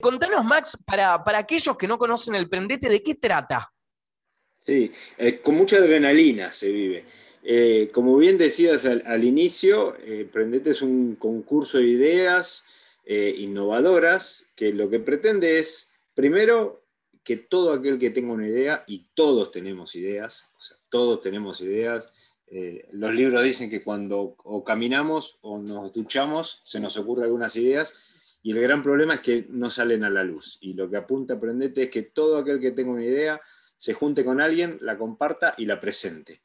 [0.00, 3.72] contanos, Max, para, para aquellos que no conocen el Prendete, ¿de qué trata?
[4.68, 7.04] Sí, eh, con mucha adrenalina se vive.
[7.42, 12.64] Eh, como bien decías al, inicio, eh, Prendete es un concurso de ideas
[13.10, 16.84] innovadoras que lo que pretende es, primero,
[17.24, 21.62] que todo aquel que tenga una idea, y todos tenemos ideas, o sea, todos tenemos
[21.62, 22.10] ideas,
[22.92, 28.17] los libros dicen que cuando o caminamos o nos duchamos se nos ocurren algunas ideas
[28.42, 30.58] y el gran problema es que no salen a la luz.
[30.60, 33.40] Y lo que apunta a Prendete es que todo aquel que tenga una idea
[33.76, 36.42] se junte con alguien, la comparta y la presente.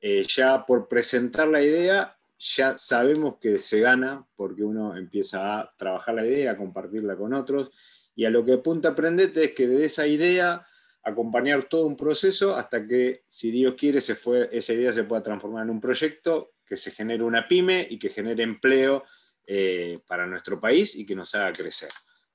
[0.00, 5.74] Eh, ya por presentar la idea, ya sabemos que se gana porque uno empieza a
[5.76, 7.70] trabajar la idea, a compartirla con otros.
[8.14, 10.66] Y a lo que apunta Aprendete es que de esa idea
[11.02, 15.22] acompañar todo un proceso hasta que, si Dios quiere, se fue, esa idea se pueda
[15.22, 19.04] transformar en un proyecto que se genere una pyme y que genere empleo
[19.46, 21.90] eh, para nuestro país y que nos haga crecer.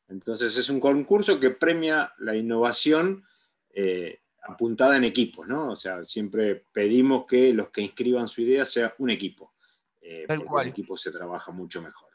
[0.09, 3.23] Entonces es un concurso que premia la innovación
[3.73, 5.71] eh, apuntada en equipos, ¿no?
[5.71, 9.53] O sea, siempre pedimos que los que inscriban su idea sea un equipo,
[10.01, 12.09] eh, porque el equipo se trabaja mucho mejor.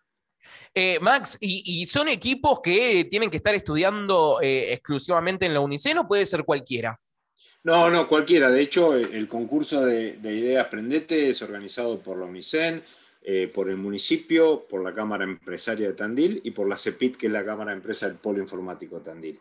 [0.75, 6.09] Eh, Max, ¿y, son equipos que tienen que estar estudiando exclusivamente en la UNICEN o
[6.09, 6.99] puede ser cualquiera?
[7.65, 8.51] No, no, cualquiera.
[8.51, 12.83] De hecho, el, concurso de, Ideas Prendete es organizado por la UNICEN,
[13.55, 17.33] por el municipio, por la Cámara Empresaria de Tandil y por la CEPIT, que es
[17.33, 19.41] la Cámara Empresa del Polo Informático de Tandil.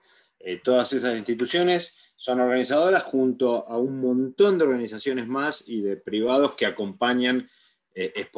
[0.64, 6.54] todas esas instituciones son organizadoras junto a un montón de organizaciones más y de privados
[6.54, 7.50] que acompañan
[7.96, 8.30] eh, eh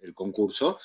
[0.00, 0.80] el, concurso.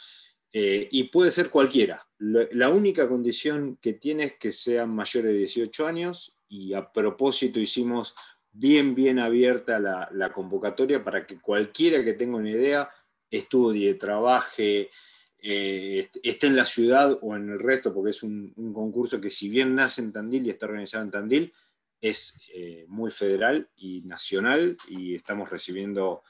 [0.52, 2.08] Eh, y puede ser cualquiera.
[2.20, 7.60] La única condición que tiene es que sean mayores de 18 años y a propósito
[7.60, 8.14] hicimos
[8.54, 12.90] bien, bien abierta la, convocatoria para que cualquiera que tenga una idea
[13.30, 14.92] estudie, trabaje,
[15.40, 19.50] eh, esté en la ciudad o en el resto, porque es un, concurso que si
[19.50, 21.54] bien nace en Tandil y está organizado en Tandil,
[22.00, 26.22] es eh, muy federal y nacional y estamos recibiendo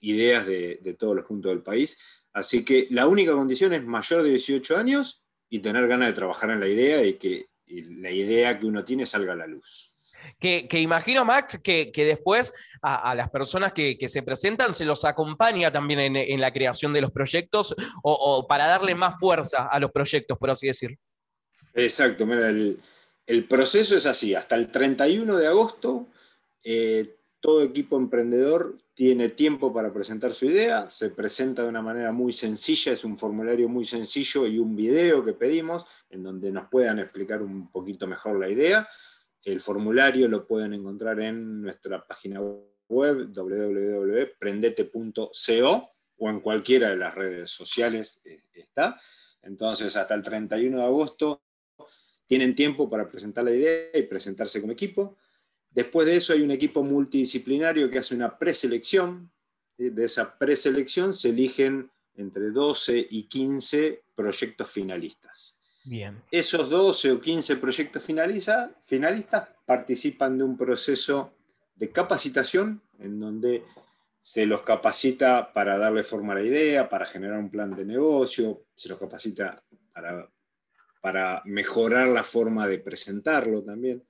[0.00, 1.98] ideas de, todos los puntos del país.
[2.32, 6.50] Así que la única condición es mayor de 18 años y tener ganas de trabajar
[6.50, 9.89] en la idea y que la idea que uno tiene salga a la luz.
[10.38, 16.16] Que, imagino, Max, que, después a, las personas que, se presentan se los acompaña también
[16.16, 20.50] en, la creación de los proyectos o, para darle más fuerza a los proyectos, por
[20.50, 20.98] así decir.
[21.74, 24.34] Exacto, mira, el, proceso es así.
[24.34, 26.06] Hasta el 31 de agosto,
[26.64, 32.12] eh, todo equipo emprendedor tiene tiempo para presentar su idea, se presenta de una manera
[32.12, 36.68] muy sencilla, es un formulario muy sencillo y un video que pedimos en donde nos
[36.68, 38.86] puedan explicar un poquito mejor la idea.
[39.42, 42.40] El formulario lo pueden encontrar en nuestra página
[42.88, 49.00] web www.prendete.co o en cualquiera de las redes sociales eh, está.
[49.42, 51.42] Entonces, hasta el 31 de agosto
[52.26, 55.16] tienen tiempo para presentar la idea y presentarse como equipo.
[55.70, 59.30] Después de eso hay un equipo multidisciplinario que hace una preselección.
[59.76, 65.59] De esa preselección se eligen entre 12 y 15 proyectos finalistas.
[65.84, 66.22] Bien.
[66.30, 71.32] Esos 12 o 15 proyectos finalistas participan de un proceso
[71.74, 73.64] de capacitación en donde
[74.20, 78.66] se los capacita para darle forma a la idea, para generar un plan de negocio,
[78.74, 79.62] se los capacita
[79.94, 80.30] para,
[81.00, 84.04] para mejorar la forma de presentarlo también.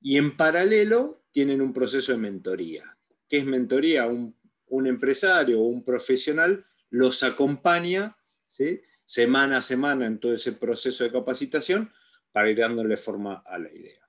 [0.00, 2.96] Y en paralelo tienen un proceso de mentoría.
[3.28, 4.06] ¿Qué es mentoría?
[4.06, 4.34] Un,
[4.68, 8.80] un empresario o un profesional los acompaña ¿sí?
[9.06, 11.90] Semana a semana en todo ese proceso de capacitación
[12.32, 14.06] para ir dándole forma a la idea.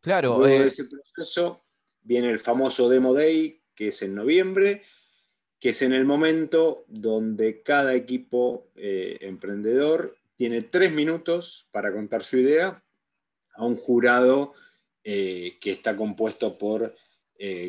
[0.00, 0.36] Claro.
[0.38, 1.64] Luego de eh, ese proceso
[2.02, 4.82] viene el famoso Demo Day, que es en noviembre,
[5.60, 12.24] que es en el momento donde cada equipo eh, emprendedor tiene tres minutos para contar
[12.24, 12.84] su idea
[13.54, 14.54] a un jurado
[15.04, 16.94] eh, que está compuesto por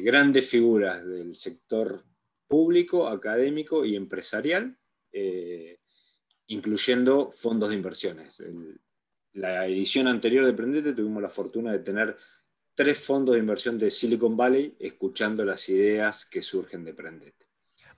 [0.03, 2.03] grandes figuras del sector
[2.47, 4.78] público, académico y empresarial
[6.53, 8.41] incluyendo fondos de inversiones.
[9.33, 12.16] la edición anterior de Prendete tuvimos la fortuna de tener
[12.75, 17.48] tres fondos de inversión de Silicon Valley escuchando las ideas que surgen de Prendete.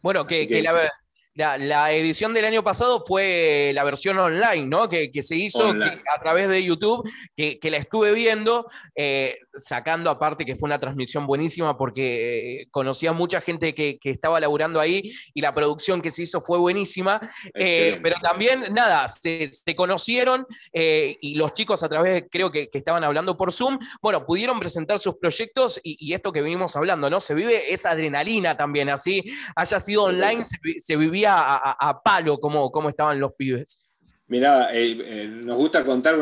[0.02, 0.92] Bueno, que, la,
[1.36, 4.88] la, edición del año pasado fue la versión online, ¿no?
[4.88, 10.56] Que, se hizo a través de YouTube, que, la estuve viendo, eh, sacando aparte que
[10.56, 15.54] fue una transmisión buenísima porque eh, conocía mucha gente que, estaba laburando ahí y la
[15.54, 17.20] producción que se hizo fue buenísima.
[17.54, 23.36] Eh, pero también, nada, se, conocieron y los chicos a través, creo que, estaban hablando
[23.36, 27.20] por Zoom, bueno, pudieron presentar sus proyectos y, esto que venimos hablando, ¿no?
[27.20, 29.24] Se vive esa adrenalina también, así
[29.56, 33.80] haya sido online, se vivía a, palo como, estaban los pibes.
[34.28, 36.16] Mirá, eh, eh, nos gusta contar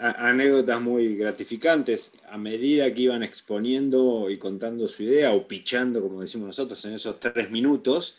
[0.00, 2.12] anécdotas muy gratificantes.
[2.28, 6.94] A medida que iban exponiendo y contando su idea o pichando, como decimos nosotros, en
[6.94, 8.18] esos tres minutos,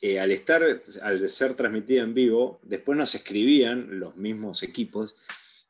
[0.00, 0.62] eh, al estar,
[1.02, 5.16] al ser transmitida en vivo, después nos escribían los mismos equipos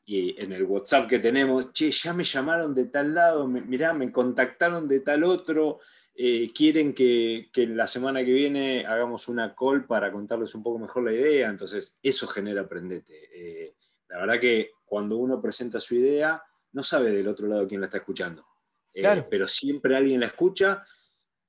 [0.05, 4.11] y en el WhatsApp que tenemos, che, ya me llamaron de tal lado, mirá, me
[4.11, 5.79] contactaron de tal otro,
[6.19, 11.03] eh, quieren que, la semana que viene hagamos una call para contarles un poco mejor
[11.03, 13.29] la idea, entonces eso genera aprendete.
[13.31, 13.75] Eh,
[14.09, 16.41] la verdad que cuando uno presenta su idea,
[16.71, 18.47] no sabe del otro lado quién la está escuchando,
[18.95, 20.83] eh, pero siempre alguien la escucha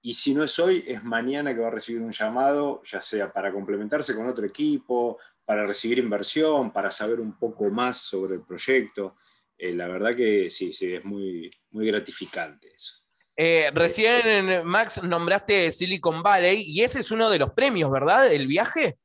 [0.02, 3.32] y si no es hoy, es mañana que va a recibir un llamado, ya sea
[3.32, 5.16] para complementarse con otro equipo,
[5.46, 9.16] para recibir inversión, para saber un poco más sobre el proyecto.
[9.58, 13.07] la verdad que sí, sí, es muy, muy gratificante eso.
[13.40, 18.32] Eh, recién, Max, nombraste Silicon Valley y ese es uno de los premios, ¿verdad?
[18.32, 18.98] ¿El viaje?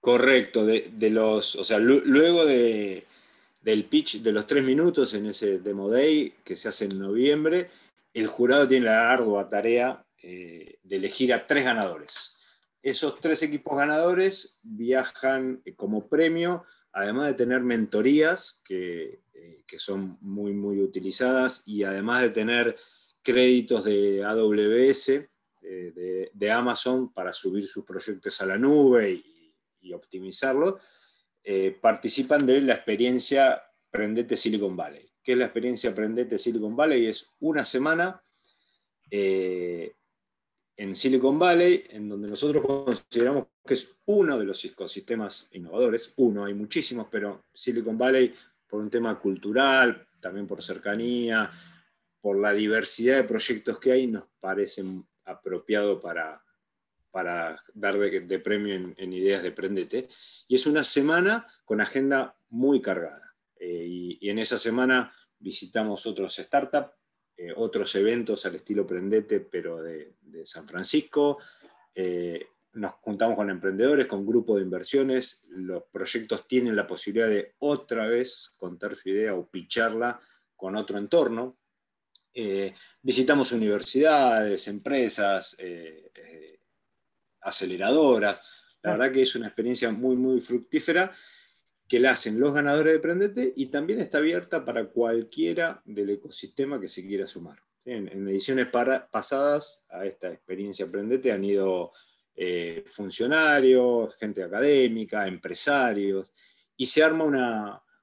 [0.00, 3.04] Correcto, de, los, o sea, luego de,
[3.60, 7.68] del pitch de los tres minutos en ese Demo Day que se hace en noviembre,
[8.12, 12.32] el jurado tiene la ardua tarea eh, de elegir a tres ganadores.
[12.80, 16.62] Esos tres equipos ganadores viajan eh, como premio,
[16.92, 19.22] además de tener mentorías que,
[19.66, 22.76] que son muy, muy utilizadas y además de tener
[23.24, 25.08] créditos de AWS,
[25.62, 29.12] eh, de, Amazon, para subir sus proyectos a la nube
[29.80, 30.78] y, optimizarlo,
[31.42, 35.08] eh, participan de la experiencia Prendete Silicon Valley.
[35.22, 37.06] ¿Qué es la experiencia Prendete Silicon Valley?
[37.06, 38.22] Es una semana
[39.10, 39.94] eh,
[40.76, 46.44] en Silicon Valley, en donde nosotros consideramos que es uno de los ecosistemas innovadores, uno,
[46.44, 48.34] hay muchísimos, pero Silicon Valley
[48.66, 51.50] por un tema cultural, también por cercanía,
[52.24, 54.82] por la diversidad de proyectos que hay, nos parece
[55.26, 56.42] apropiado para,
[57.10, 60.08] para dar de, premio en, ideas de Prendete.
[60.48, 63.36] Y es una semana con agenda muy cargada.
[63.60, 66.92] Eh, y, en esa semana visitamos otros startups,
[67.36, 71.36] eh, otros eventos al estilo Prendete, pero de, San Francisco.
[71.94, 72.42] Eh,
[72.72, 75.44] nos juntamos con emprendedores, con grupos de inversiones.
[75.50, 80.18] Los proyectos tienen la posibilidad de otra vez contar su idea o picharla
[80.56, 81.58] con otro entorno,
[82.36, 86.58] eh, visitamos universidades, empresas, eh, eh,
[87.42, 88.40] aceleradoras.
[88.82, 91.12] La verdad que es una experiencia muy, muy fructífera
[91.86, 96.80] que la hacen los ganadores de Prendete y también está abierta para cualquiera del ecosistema
[96.80, 97.62] que se quiera sumar.
[97.84, 101.92] En, ediciones pasadas a esta experiencia Prendete han ido
[102.90, 106.32] funcionarios, gente académica, empresarios,
[106.76, 107.24] y se arma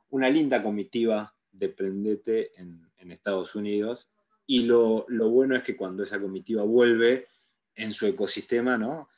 [0.09, 4.10] una, linda comitiva de Prendete en, en Estados Unidos
[4.45, 7.27] y lo, bueno es que cuando esa comitiva vuelve
[7.75, 9.09] en su ecosistema, ¿no?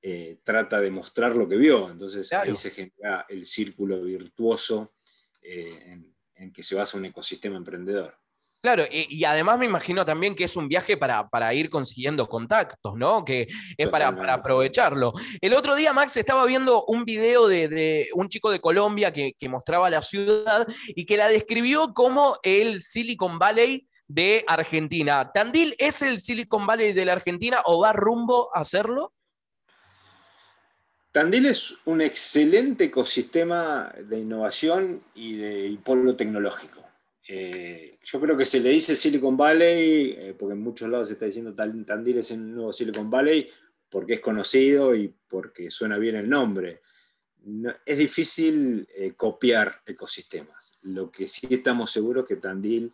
[0.00, 1.90] Eh, trata de mostrar lo que vio.
[1.90, 4.94] Entonces ahí se genera el círculo virtuoso
[5.42, 5.98] eh,
[6.36, 8.16] en, que se basa un ecosistema emprendedor.
[8.60, 13.24] Claro, y, además me imagino también que es un viaje para, ir consiguiendo contactos, ¿no?
[13.24, 13.46] Que
[13.76, 15.12] es para, aprovecharlo.
[15.40, 19.48] El otro día, Max, estaba viendo un video de, un chico de Colombia que, que,
[19.48, 25.30] mostraba la ciudad y que la describió como el Silicon Valley de Argentina.
[25.32, 29.12] ¿Tandil es el Silicon Valley de la Argentina o va rumbo a hacerlo?
[31.12, 36.82] Tandil es un excelente ecosistema de innovación y de polo tecnológico.
[37.26, 41.14] Eh, yo creo que se le dice Silicon Valley, eh, porque en muchos lados se
[41.14, 43.48] está diciendo Tandil es el nuevo Silicon Valley,
[43.90, 46.80] porque es conocido y porque suena bien el nombre.
[47.84, 50.78] es difícil eh, copiar ecosistemas.
[50.82, 52.92] Lo que sí estamos seguros es que Tandil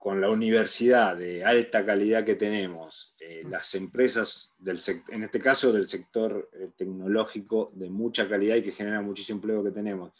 [0.00, 4.80] con la universidad de alta calidad que tenemos, eh, las empresas, del
[5.10, 9.62] en este caso del sector eh, tecnológico de mucha calidad y que genera muchísimo empleo
[9.62, 10.14] que tenemos,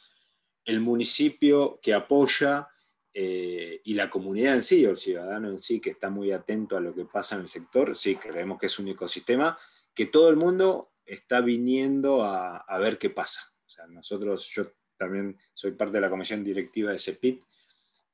[0.66, 2.68] el municipio que apoya
[3.14, 6.76] eh, y la comunidad en sí, o el ciudadano en sí, que está muy atento
[6.76, 9.58] a lo que pasa en el sector, sí, creemos que es un ecosistema
[9.94, 13.40] que todo el mundo está viniendo a, a ver qué pasa.
[13.66, 17.44] O sea, nosotros, yo también soy parte de la comisión directiva de CEPIT,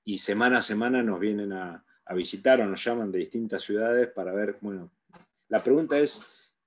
[0.07, 1.85] y semana a semana nos vienen a,
[2.15, 4.93] visitar o nos llaman de distintas ciudades para ver, bueno,
[5.49, 6.23] la pregunta es,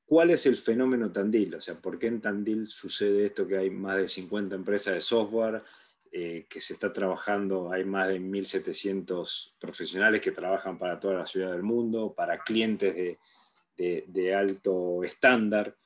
[0.05, 1.55] ¿cuál es el fenómeno Tandil?
[1.55, 5.00] O sea, ¿por qué en Tandil sucede esto que hay más de 50 empresas de
[5.00, 5.63] software,
[6.12, 11.25] eh, que se está trabajando, hay más de 1.700 profesionales que trabajan para toda la
[11.25, 13.17] ciudad del mundo, para clientes
[13.77, 15.77] de, alto estándar.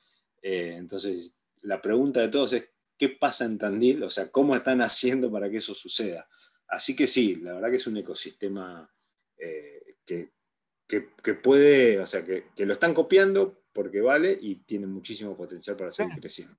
[0.42, 2.68] Eh, entonces, la pregunta de todos es,
[2.98, 4.02] ¿qué pasa en Tandil?
[4.02, 6.26] O sea, ¿cómo están haciendo para que eso suceda?
[6.68, 8.90] Así que sí, la verdad que es un ecosistema
[9.38, 15.76] eh, que, puede, o sea, que, lo están copiando porque vale y tiene muchísimo potencial
[15.76, 16.56] para seguir creciendo.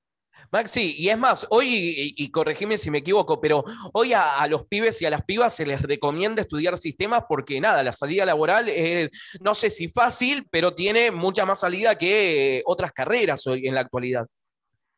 [0.52, 5.02] Maxi, y es más, hoy, y, corregime si me equivoco, pero hoy a, los pibes
[5.02, 9.10] y a las pibas se les recomienda estudiar sistemas porque nada, la salida laboral es,
[9.40, 13.82] no sé si fácil, pero tiene mucha más salida que otras carreras hoy en la
[13.82, 14.28] actualidad.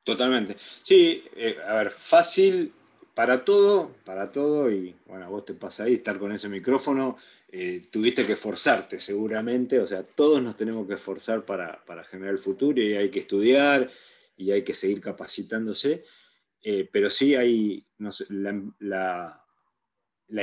[0.04, 0.56] Totalmente.
[0.58, 2.74] Sí, eh, a ver, fácil
[3.18, 7.88] para todo, para todo, y bueno, vos te pasa ahí, estar con ese micrófono, eh,
[7.90, 11.82] tuviste que esforzarte seguramente, o sea, todos nos tenemos que esforzar para,
[12.12, 13.90] generar el futuro y hay que estudiar
[14.36, 16.04] y hay que seguir capacitándose,
[16.62, 17.88] eh, pero sí hay,
[18.78, 19.44] la,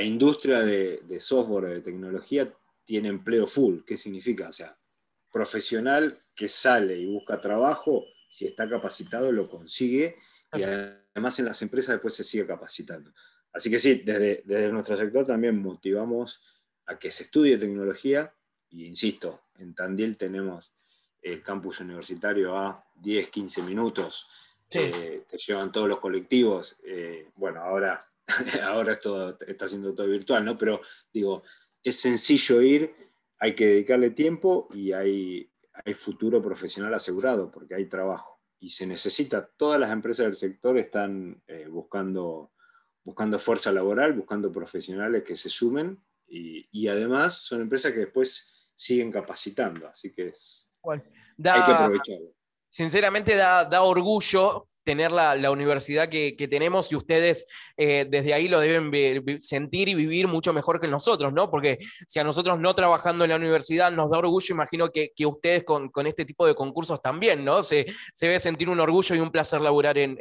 [0.03, 2.53] industria de, de software, de tecnología,
[2.83, 3.83] tiene empleo full.
[3.87, 4.49] ¿Qué significa?
[4.49, 4.77] O sea,
[5.31, 10.17] profesional que sale y busca trabajo, si está capacitado, lo consigue
[10.51, 13.13] y además en las empresas después se sigue capacitando.
[13.53, 16.41] Así que sí, desde, nuestro sector también motivamos
[16.87, 18.33] a que se estudie tecnología
[18.69, 20.73] y insisto, en Tandil tenemos
[21.21, 24.27] el campus universitario a 10, 15 minutos,
[24.69, 28.03] eh, te llevan todos los colectivos, eh, bueno, ahora,
[28.63, 30.57] ahora esto está siendo todo virtual, ¿no?
[30.57, 30.81] Pero
[31.13, 31.43] digo,
[31.81, 32.93] es sencillo ir,
[33.39, 35.49] hay que dedicarle tiempo y hay,
[35.85, 38.34] hay futuro profesional asegurado porque hay trabajo
[38.65, 39.45] y se necesita.
[39.45, 42.51] Todas las empresas del sector están eh, buscando,
[43.03, 49.11] buscando fuerza laboral, buscando profesionales que se sumen y, además son empresas que después siguen
[49.11, 50.99] capacitando, así que es, hay
[51.37, 52.33] que aprovecharlo.
[52.67, 58.59] Sinceramente da, da orgullo tener la, universidad que, tenemos y ustedes eh, desde ahí lo
[58.59, 61.49] deben sentir y vivir mucho mejor que nosotros, ¿no?
[61.49, 65.63] Porque si a nosotros no trabajando en la universidad nos da orgullo, imagino que, ustedes
[65.63, 67.63] con, este tipo de concursos también, ¿no?
[67.63, 70.17] Se, se debe sentir un orgullo y un placer laburar en,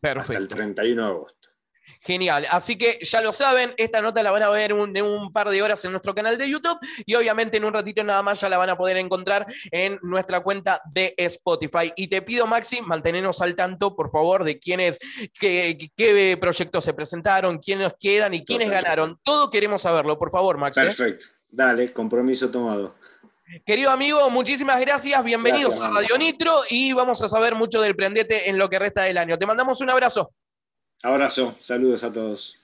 [0.00, 0.20] Perfecto.
[0.20, 1.51] Hasta el 31 de agosto.
[2.00, 2.46] Genial.
[2.50, 5.62] Así que ya lo saben, esta nota la van a ver en un par de
[5.62, 8.58] horas en nuestro canal de YouTube y obviamente en un ratito nada más ya la
[8.58, 11.92] van a poder encontrar en nuestra cuenta de Spotify.
[11.96, 14.98] Y te pido, Maxi, mantenernos al tanto, por favor, de quiénes,
[15.38, 19.18] qué, qué proyectos se presentaron, quiénes quedan y quiénes ganaron.
[19.22, 20.80] Todo queremos saberlo, por favor, Maxi.
[20.80, 20.84] ¿eh?
[20.84, 21.26] Perfecto.
[21.48, 22.94] Dale, compromiso tomado.
[23.66, 25.22] Querido amigo, muchísimas gracias.
[25.22, 29.02] Bienvenidos a Radio Nitro y vamos a saber mucho del Prendete en lo que resta
[29.02, 29.38] del año.
[29.38, 30.32] Te mandamos un abrazo.
[31.02, 32.61] Abrazo, saludos a todos.